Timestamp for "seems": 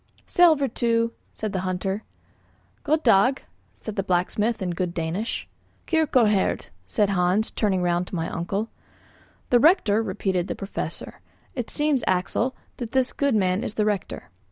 11.69-12.03